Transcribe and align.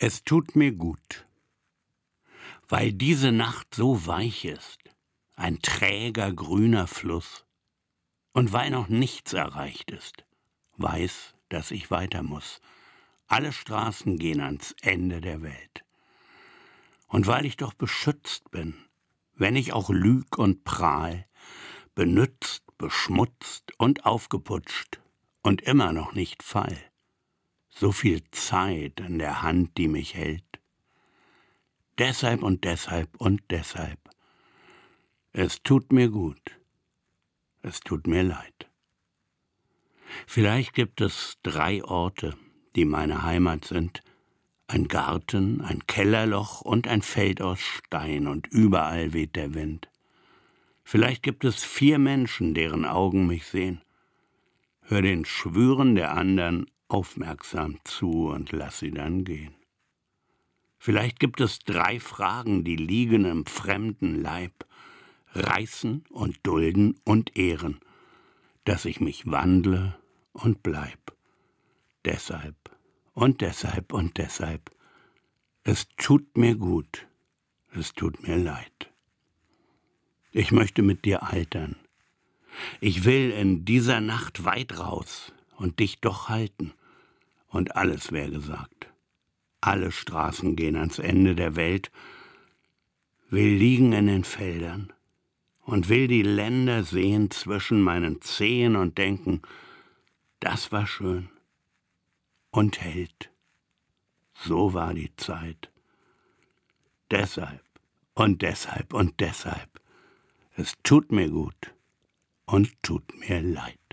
Es 0.00 0.22
tut 0.22 0.54
mir 0.54 0.70
gut, 0.70 1.26
weil 2.68 2.92
diese 2.92 3.32
Nacht 3.32 3.74
so 3.74 4.06
weich 4.06 4.44
ist, 4.44 4.78
ein 5.34 5.60
träger 5.60 6.32
grüner 6.32 6.86
Fluss, 6.86 7.44
und 8.32 8.52
weil 8.52 8.70
noch 8.70 8.86
nichts 8.86 9.32
erreicht 9.32 9.90
ist, 9.90 10.24
weiß, 10.76 11.34
dass 11.48 11.72
ich 11.72 11.90
weiter 11.90 12.22
muss. 12.22 12.60
Alle 13.26 13.52
Straßen 13.52 14.18
gehen 14.18 14.40
ans 14.40 14.72
Ende 14.82 15.20
der 15.20 15.42
Welt. 15.42 15.84
Und 17.08 17.26
weil 17.26 17.44
ich 17.44 17.56
doch 17.56 17.74
beschützt 17.74 18.52
bin, 18.52 18.76
wenn 19.34 19.56
ich 19.56 19.72
auch 19.72 19.90
lüg 19.90 20.38
und 20.38 20.62
prahl, 20.62 21.26
benützt, 21.96 22.62
beschmutzt 22.78 23.72
und 23.78 24.06
aufgeputscht 24.06 25.00
und 25.42 25.60
immer 25.62 25.92
noch 25.92 26.12
nicht 26.12 26.44
fall 26.44 26.78
so 27.68 27.92
viel 27.92 28.22
Zeit 28.30 29.00
an 29.00 29.18
der 29.18 29.42
Hand, 29.42 29.76
die 29.76 29.88
mich 29.88 30.14
hält. 30.14 30.44
Deshalb 31.98 32.42
und 32.42 32.64
deshalb 32.64 33.16
und 33.16 33.42
deshalb. 33.50 33.98
Es 35.32 35.62
tut 35.62 35.92
mir 35.92 36.08
gut. 36.10 36.58
Es 37.62 37.80
tut 37.80 38.06
mir 38.06 38.22
leid. 38.22 38.68
Vielleicht 40.26 40.74
gibt 40.74 41.00
es 41.00 41.38
drei 41.42 41.84
Orte, 41.84 42.36
die 42.76 42.84
meine 42.84 43.22
Heimat 43.22 43.64
sind. 43.64 44.00
Ein 44.68 44.86
Garten, 44.88 45.60
ein 45.60 45.86
Kellerloch 45.86 46.60
und 46.60 46.86
ein 46.88 47.02
Feld 47.02 47.40
aus 47.40 47.60
Stein 47.60 48.26
und 48.26 48.46
überall 48.46 49.12
weht 49.12 49.34
der 49.34 49.54
Wind. 49.54 49.88
Vielleicht 50.84 51.22
gibt 51.22 51.44
es 51.44 51.64
vier 51.64 51.98
Menschen, 51.98 52.54
deren 52.54 52.84
Augen 52.84 53.26
mich 53.26 53.46
sehen. 53.46 53.82
Hör 54.82 55.02
den 55.02 55.24
Schwüren 55.24 55.94
der 55.94 56.12
anderen 56.12 56.66
aufmerksam 56.88 57.78
zu 57.84 58.28
und 58.28 58.52
lass 58.52 58.80
sie 58.80 58.90
dann 58.90 59.24
gehen. 59.24 59.54
Vielleicht 60.78 61.20
gibt 61.20 61.40
es 61.40 61.58
drei 61.58 62.00
Fragen, 62.00 62.64
die 62.64 62.76
liegen 62.76 63.24
im 63.24 63.46
fremden 63.46 64.22
Leib, 64.22 64.64
reißen 65.32 66.04
und 66.10 66.38
dulden 66.44 66.98
und 67.04 67.36
ehren, 67.36 67.80
dass 68.64 68.84
ich 68.84 69.00
mich 69.00 69.26
wandle 69.26 69.96
und 70.32 70.62
bleib. 70.62 71.14
Deshalb 72.04 72.56
und 73.12 73.40
deshalb 73.40 73.92
und 73.92 74.16
deshalb. 74.18 74.70
Es 75.64 75.88
tut 75.96 76.38
mir 76.38 76.54
gut, 76.54 77.06
es 77.72 77.92
tut 77.92 78.22
mir 78.26 78.36
leid. 78.36 78.90
Ich 80.30 80.52
möchte 80.52 80.82
mit 80.82 81.04
dir 81.04 81.24
altern. 81.24 81.76
Ich 82.80 83.04
will 83.04 83.30
in 83.30 83.64
dieser 83.64 84.00
Nacht 84.00 84.44
weit 84.44 84.78
raus 84.78 85.32
und 85.56 85.80
dich 85.80 86.00
doch 86.00 86.28
halten 86.28 86.72
und 87.48 87.76
alles 87.76 88.12
wäre 88.12 88.30
gesagt. 88.30 88.88
Alle 89.60 89.90
Straßen 89.90 90.56
gehen 90.56 90.76
ans 90.76 90.98
Ende 90.98 91.34
der 91.34 91.56
Welt, 91.56 91.90
will 93.30 93.56
liegen 93.56 93.92
in 93.92 94.06
den 94.06 94.24
Feldern 94.24 94.92
und 95.62 95.88
will 95.88 96.08
die 96.08 96.22
Länder 96.22 96.84
sehen 96.84 97.30
zwischen 97.30 97.82
meinen 97.82 98.22
Zehen 98.22 98.76
und 98.76 98.96
denken, 98.98 99.42
das 100.40 100.72
war 100.72 100.86
schön 100.86 101.28
und 102.50 102.80
hält. 102.80 103.30
So 104.34 104.72
war 104.72 104.94
die 104.94 105.14
Zeit. 105.16 105.70
Deshalb 107.10 107.64
und 108.14 108.42
deshalb 108.42 108.94
und 108.94 109.20
deshalb. 109.20 109.80
Es 110.54 110.74
tut 110.82 111.12
mir 111.12 111.28
gut 111.28 111.74
und 112.46 112.82
tut 112.82 113.04
mir 113.20 113.40
leid. 113.42 113.87